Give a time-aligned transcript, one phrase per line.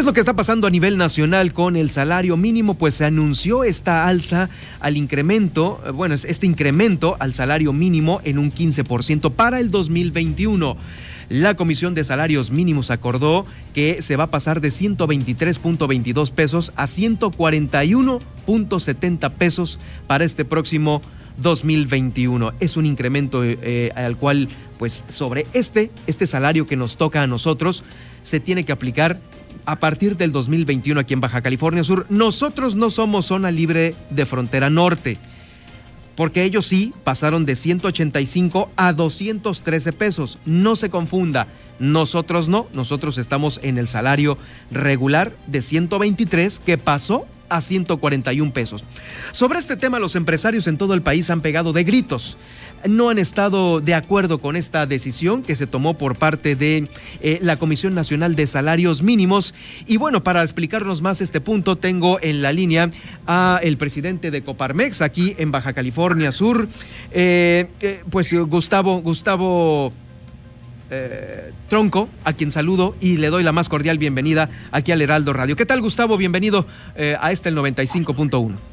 [0.00, 2.72] es lo que está pasando a nivel nacional con el salario mínimo?
[2.74, 4.48] Pues se anunció esta alza
[4.80, 10.78] al incremento, eh, bueno, este incremento al salario mínimo en un 15% para el 2021.
[11.28, 16.86] La Comisión de Salarios Mínimos acordó que se va a pasar de 123.22 pesos a
[16.86, 21.02] 141.70 pesos para este próximo
[21.42, 22.54] 2021.
[22.60, 27.26] Es un incremento eh, al cual, pues sobre este, este salario que nos toca a
[27.26, 27.84] nosotros,
[28.22, 29.20] se tiene que aplicar
[29.66, 32.06] a partir del 2021 aquí en Baja California Sur.
[32.08, 35.18] Nosotros no somos zona libre de frontera norte
[36.20, 40.38] porque ellos sí pasaron de 185 a 213 pesos.
[40.44, 41.46] No se confunda,
[41.78, 44.36] nosotros no, nosotros estamos en el salario
[44.70, 48.84] regular de 123 que pasó a 141 pesos.
[49.32, 52.36] Sobre este tema, los empresarios en todo el país han pegado de gritos
[52.88, 56.88] no han estado de acuerdo con esta decisión que se tomó por parte de
[57.20, 59.54] eh, la Comisión Nacional de Salarios Mínimos.
[59.86, 62.90] Y bueno, para explicarnos más este punto, tengo en la línea
[63.26, 66.68] a el presidente de Coparmex aquí en Baja California Sur,
[67.10, 69.92] eh, eh, pues Gustavo, Gustavo.
[71.68, 75.54] Tronco, a quien saludo y le doy la más cordial bienvenida aquí al Heraldo Radio.
[75.54, 76.16] ¿Qué tal, Gustavo?
[76.16, 78.69] Bienvenido a este el 95.1.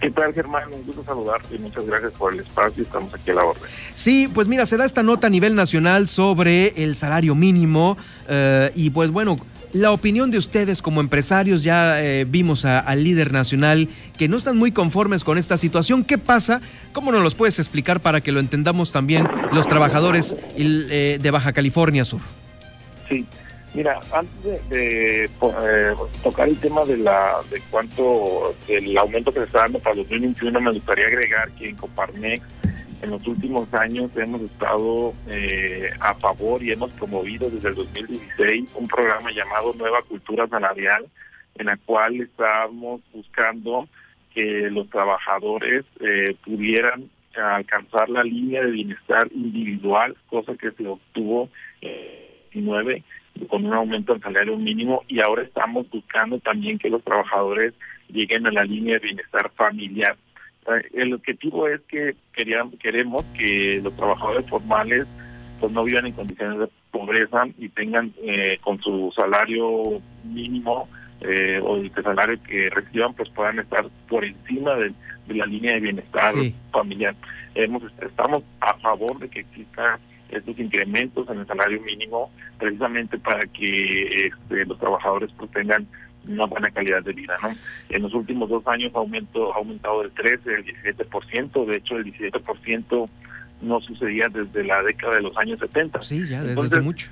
[0.00, 0.72] ¿Qué tal, Germán?
[0.72, 2.82] Un gusto saludarte y muchas gracias por el espacio.
[2.82, 3.62] Estamos aquí a la orden.
[3.94, 7.96] Sí, pues mira, se da esta nota a nivel nacional sobre el salario mínimo
[8.28, 9.38] eh, y pues bueno,
[9.72, 14.56] la opinión de ustedes como empresarios, ya eh, vimos al líder nacional que no están
[14.56, 16.04] muy conformes con esta situación.
[16.04, 16.60] ¿Qué pasa?
[16.92, 21.52] ¿Cómo nos los puedes explicar para que lo entendamos también los trabajadores eh, de Baja
[21.52, 22.20] California Sur?
[23.08, 23.26] Sí,
[23.74, 29.46] Mira, antes de, eh, tocar el tema de la de cuánto el aumento que se
[29.46, 32.42] está dando para 2021, me gustaría agregar que en Coparmex
[33.02, 38.70] en los últimos años hemos estado eh, a favor y hemos promovido desde el 2016
[38.74, 41.06] un programa llamado Nueva Cultura Salarial,
[41.56, 43.88] en la cual estamos buscando
[44.34, 51.48] que los trabajadores eh, pudieran alcanzar la línea de bienestar individual, cosa que se obtuvo
[51.80, 53.04] en 19
[53.46, 57.74] con un aumento del salario mínimo y ahora estamos buscando también que los trabajadores
[58.08, 60.16] lleguen a la línea de bienestar familiar.
[60.92, 65.06] El objetivo es que queremos que los trabajadores formales
[65.60, 70.88] pues no vivan en condiciones de pobreza y tengan eh, con su salario mínimo
[71.20, 74.92] eh, o el salario que reciban pues puedan estar por encima de,
[75.28, 76.32] la línea de bienestar
[76.70, 77.14] familiar.
[77.54, 79.98] Hemos, estamos a favor de que exista
[80.30, 85.86] estos incrementos en el salario mínimo precisamente para que este, los trabajadores pues, tengan
[86.26, 87.36] una buena calidad de vida.
[87.42, 87.54] ¿no?
[87.88, 92.12] En los últimos dos años aumento, ha aumentado del 13, del 17%, de hecho el
[92.12, 93.08] 17%
[93.62, 96.02] no sucedía desde la década de los años 70.
[96.02, 97.10] Sí, ya desde mucho.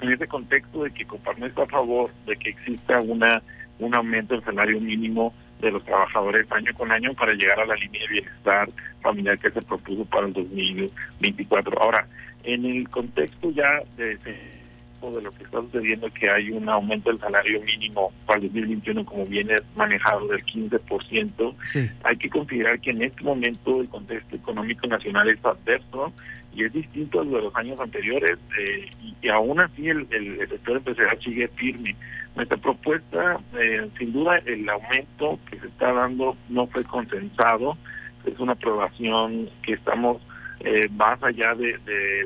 [0.00, 3.42] En ese contexto de que Coparmex está a favor de que exista una
[3.78, 7.74] un aumento del salario mínimo de los trabajadores año con año para llegar a la
[7.76, 8.68] línea de bienestar
[9.00, 11.80] familiar que se propuso para el 2024.
[11.80, 12.06] Ahora,
[12.44, 17.20] en el contexto ya de, de lo que está sucediendo, que hay un aumento del
[17.20, 21.54] salario mínimo para el 2021 como viene manejado del 15%,
[22.02, 26.12] hay que considerar que en este momento el contexto económico nacional es adverso
[26.56, 28.90] y es distinto a lo de los años anteriores eh,
[29.22, 31.94] y, aún así el, el, sector empresarial sigue firme.
[32.34, 37.76] Nuestra propuesta, eh, sin duda, el aumento que se está dando no fue consensado,
[38.24, 40.22] es una aprobación que estamos
[40.60, 41.78] eh, más allá de,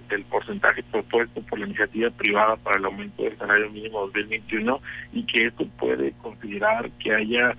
[0.09, 4.81] del porcentaje propuesto por la iniciativa privada para el aumento del salario mínimo 2021
[5.13, 7.57] y que esto puede considerar que haya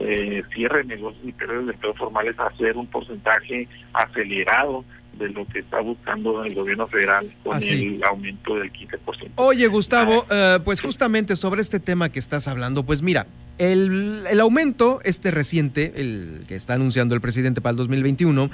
[0.00, 4.84] eh, cierre de negocios y periodos de empleo formales hacer un porcentaje acelerado
[5.20, 9.32] de lo que está buscando el gobierno federal con ah, el aumento del 15%.
[9.36, 13.26] Oye, Gustavo, eh, pues justamente sobre este tema que estás hablando, pues mira,
[13.58, 18.50] el, el aumento, este reciente, el que está anunciando el presidente para el 2021,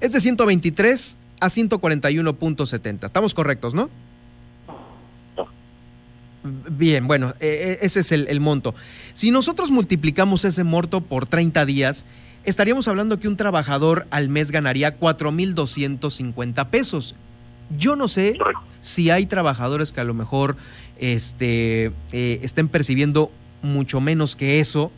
[0.00, 3.04] es de 123 a 141.70.
[3.04, 3.90] Estamos correctos, ¿no?
[6.70, 8.74] Bien, bueno, e, e, ese es el, el, monto.
[9.12, 12.06] Si nosotros multiplicamos ese monto por 30 días,
[12.46, 17.14] estaríamos hablando que un trabajador al mes ganaría 4.250 pesos.
[17.76, 18.38] Yo no sé
[18.80, 20.56] si hay trabajadores que a lo mejor
[20.98, 23.30] este, eh, estén percibiendo
[23.62, 24.92] mucho menos que eso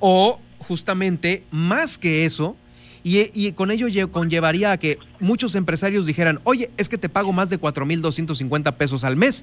[0.00, 2.56] o justamente más que eso
[3.02, 7.48] y, con ello conllevaría a que muchos empresarios dijeran, oye, es que te pago más
[7.48, 9.42] de 4.250 pesos al mes.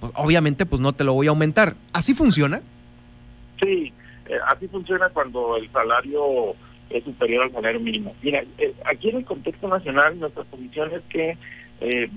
[0.00, 1.76] Pues, obviamente, pues no te lo voy a aumentar.
[1.92, 2.60] ¿Así funciona?
[3.60, 3.92] Sí,
[4.28, 6.54] eh, así funciona cuando el salario
[6.90, 8.14] es superior al salario mínimo.
[8.22, 11.36] Mira, eh, aquí en el contexto nacional nuestra posición es que
[11.80, 12.10] eh,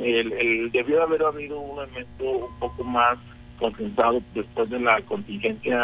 [0.00, 3.18] el, debió haber habido un elemento un poco más
[3.58, 5.80] concentrado después de la contingencia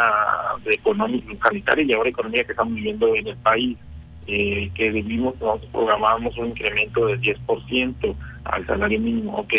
[0.65, 3.79] de económica sanitaria y ahora economía que estamos viviendo en el país,
[4.27, 9.55] que debimos, nosotros programábamos un incremento del 10% al salario mínimo, ok,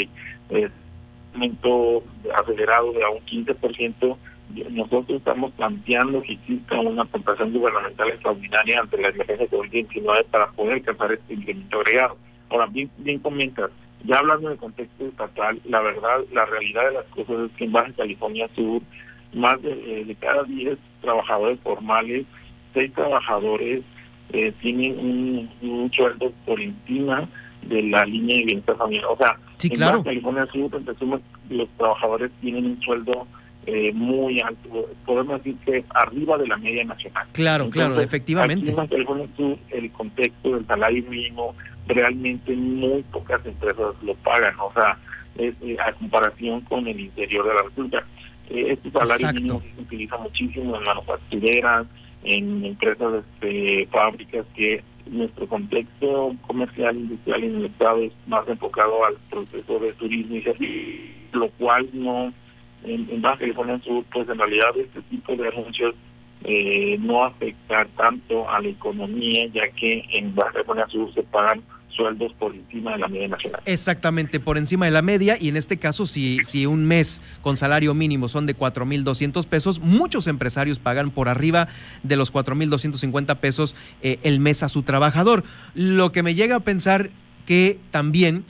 [0.52, 0.70] eh,
[1.34, 2.04] aumento
[2.36, 4.18] acelerado de a un 15%,
[4.72, 10.74] nosotros estamos planteando que exista una aportación gubernamental extraordinaria ante la emergencia COVID-19 para poder
[10.74, 12.18] alcanzar este incremento agregado.
[12.50, 13.72] Ahora, bien, bien comentas,
[14.04, 17.72] ya hablando del contexto estatal, la verdad, la realidad de las cosas es que en
[17.72, 18.82] Baja California Sur,
[19.34, 22.26] más de, eh, cada 10 trabajadores formales,
[22.74, 23.84] 6 trabajadores
[24.34, 27.28] eh, tienen un, sueldo por encima
[27.64, 29.06] de la línea de bienestar familiar.
[29.10, 30.72] O sea, en Baja California Sur,
[31.50, 33.28] los trabajadores tienen un sueldo
[33.66, 37.28] eh, muy alto, podemos decir que arriba de la media nacional.
[37.32, 38.74] Claro, claro, efectivamente.
[38.76, 38.96] Aquí
[39.40, 41.56] en el contexto del salario mínimo
[41.88, 44.98] realmente muy pocas empresas lo pagan, o sea,
[45.38, 48.06] es, eh, a comparación con el interior de la República.
[48.50, 51.88] Eh, este salario mínimo se utiliza muchísimo en manufactureras,
[52.24, 59.06] en empresas, este, fábricas, que nuestro contexto comercial, industrial en el Estado es más enfocado
[59.06, 62.34] al proceso de turismo y servicios, lo cual no,
[62.84, 65.96] en, Baja California Sur, pues en realidad este tipo de anuncios
[66.44, 71.62] eh, no afecta tanto a la economía, ya que en Baja California Sur se pagan
[71.90, 73.62] sueldos por encima de la media nacional.
[73.66, 77.58] Exactamente, por encima de la media y en este caso si, si un mes con
[77.58, 81.68] salario mínimo son de 4.200 pesos, muchos empresarios pagan por arriba
[82.04, 85.44] de los 4.250 pesos eh, el mes a su trabajador.
[85.76, 87.10] Lo que me llega a pensar
[87.46, 88.46] que también...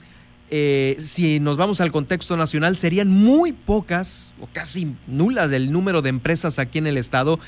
[0.54, 6.02] Eh, si nos vamos al contexto nacional, serían muy pocas o casi nulas del número
[6.02, 7.40] de empresas aquí en el estado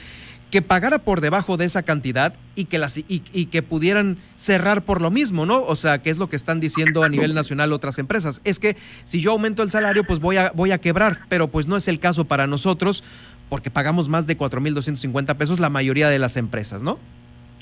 [0.50, 5.02] que pagara por debajo de esa cantidad y que, las, y, que pudieran cerrar por
[5.02, 5.62] lo mismo, ¿no?
[5.64, 8.40] O sea, que es lo que están diciendo a nivel nacional otras empresas.
[8.42, 8.74] Es que
[9.04, 11.88] si yo aumento el salario, pues voy a, voy a quebrar, pero pues no es
[11.88, 13.04] el caso para nosotros
[13.50, 16.98] porque pagamos más de 4.250 pesos la mayoría de las empresas, ¿no?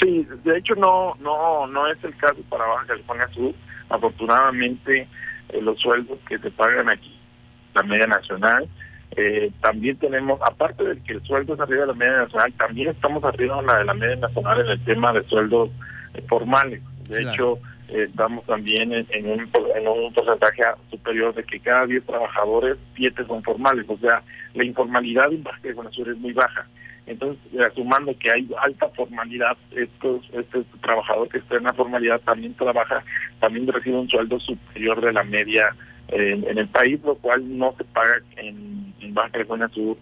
[0.00, 3.52] Sí, de hecho no, no, no es el caso para Baja California Sur.
[3.88, 5.08] Afortunadamente
[5.52, 7.18] eh, los sueldos que se pagan aquí,
[7.74, 8.68] la media nacional,
[9.14, 12.88] eh, también tenemos, aparte de que el sueldo es arriba de la media nacional, también
[12.88, 15.70] estamos arriba de la, de la media nacional en el tema de sueldos
[16.14, 16.80] eh, formales.
[17.10, 17.58] De hecho,
[17.88, 23.26] eh, estamos también en, un, en un porcentaje superior de que cada 10 trabajadores, 7
[23.26, 23.84] son formales.
[23.88, 24.22] O sea,
[24.54, 25.60] la informalidad en Baja
[25.90, 26.66] Sur es muy baja.
[27.12, 27.38] Entonces,
[27.74, 33.04] sumando que hay alta formalidad, estos, este trabajador que está en la formalidad también trabaja,
[33.40, 35.74] también recibe un sueldo superior de la media
[36.08, 39.96] en, el país, lo cual no se paga en, en Baja California Sur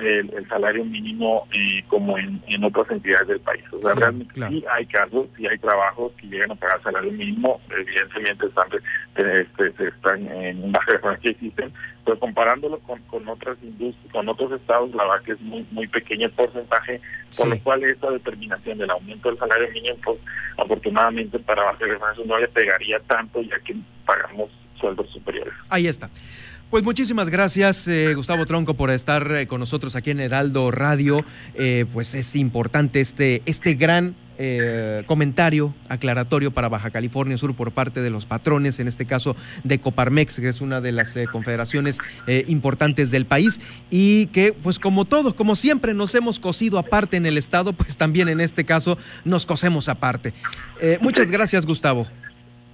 [0.00, 3.64] el, salario mínimo eh, como en, otras entidades del país.
[3.72, 7.60] O sea, realmente sí hay casos, sí hay trabajos que llegan a pagar salario mínimo,
[7.70, 8.68] evidentemente están,
[9.16, 11.72] este, están en Baja que existen,
[12.04, 15.86] pero comparándolo con, con otras industrias, con otros estados, la verdad que es muy muy
[15.88, 17.00] pequeño el porcentaje,
[17.36, 20.18] por lo cual esta determinación del aumento del salario mínimo, pues
[20.56, 23.76] afortunadamente para Baja California no le pegaría tanto, ya que
[24.06, 24.50] pagamos
[24.80, 25.54] sueldos superiores.
[25.68, 26.10] Ahí está.
[26.72, 31.22] Pues muchísimas gracias, eh, Gustavo Tronco, por estar eh, con nosotros aquí en Heraldo Radio.
[31.54, 34.16] Eh, pues es importante este, este gran
[35.06, 39.78] comentario aclaratorio para Baja California Sur por parte de los patrones, en este caso de
[39.78, 42.00] Coparmex, que es una de las confederaciones
[42.48, 47.26] importantes del país y que, pues como todo, como siempre nos hemos cosido aparte en
[47.26, 50.34] el Estado, pues también en este caso nos cosemos aparte.
[51.00, 52.08] muchas gracias, Gustavo.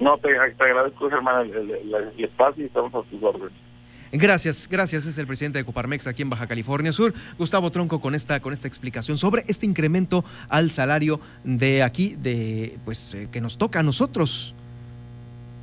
[0.01, 3.68] No, te, agradezco, hermano, el, el, espacio y estamos a tus órdenes.
[4.13, 5.07] Gracias, gracias.
[5.07, 8.53] Es el presidente de Coparmex aquí en Baja California Sur, Gustavo Tronco, con esta, con
[8.53, 13.81] esta explicación sobre este incremento al salario de aquí, de pues eh, que nos toca
[13.81, 14.55] a nosotros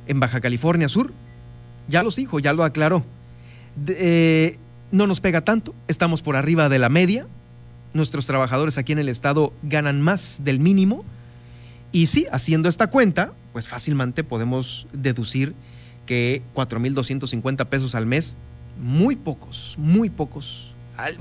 [0.06, 1.12] en Baja California Sur.
[1.88, 3.04] Ya los dijo, ya lo aclaró.
[3.88, 4.58] Eh,
[4.92, 7.26] no nos pega tanto, estamos por arriba de la media.
[7.94, 11.04] Nuestros trabajadores aquí en el estado ganan más del mínimo.
[11.90, 15.54] Y sí, haciendo esta cuenta, pues fácilmente podemos deducir
[16.06, 18.36] que 4.250 pesos al mes,
[18.80, 20.72] muy pocos, muy pocos,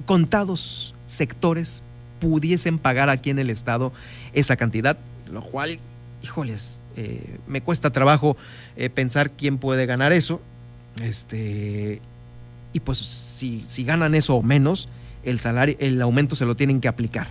[0.05, 1.83] contados sectores
[2.19, 3.91] pudiesen pagar aquí en el Estado
[4.33, 4.97] esa cantidad,
[5.31, 5.79] lo cual,
[6.23, 8.37] híjoles, eh, me cuesta trabajo
[8.77, 10.41] eh, pensar quién puede ganar eso.
[11.01, 12.01] Este,
[12.71, 14.87] y pues si, si ganan eso o menos,
[15.23, 17.27] el salario, el aumento se lo tienen que aplicar.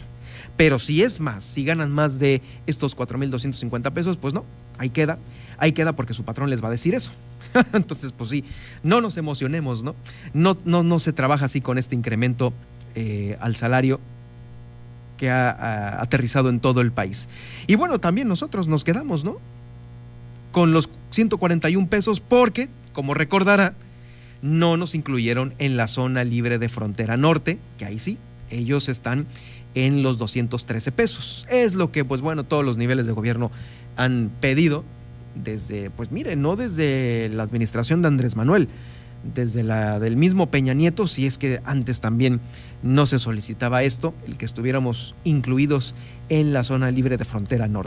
[0.57, 4.45] Pero si es más, si ganan más de estos 4.250 pesos, pues no,
[4.79, 5.19] ahí queda,
[5.59, 7.13] ahí queda porque su patrón les va a decir eso.
[7.73, 8.45] Entonces, pues sí,
[8.83, 9.95] no nos emocionemos, ¿no?
[10.33, 12.53] No, no, se trabaja así con este incremento
[12.95, 14.01] eh, al salario
[15.17, 17.29] que ha, aterrizado en todo el país.
[17.67, 19.37] Y bueno, también nosotros nos quedamos, ¿no?
[20.53, 23.75] Con los 141 pesos porque, como recordará,
[24.43, 28.19] no nos incluyeron en la zona libre de frontera norte, que ahí sí,
[28.51, 29.27] ellos están
[29.75, 31.47] en los 213 pesos.
[31.51, 33.51] Es lo que, pues bueno, todos los niveles de gobierno
[33.97, 34.85] han pedido
[35.35, 38.69] desde, pues mire, no desde la administración de Andrés Manuel,
[39.35, 42.41] desde la del mismo Peña Nieto, si es que antes también
[42.83, 45.95] no se solicitaba esto, el que estuviéramos incluidos
[46.29, 47.83] en la zona libre de frontera norte.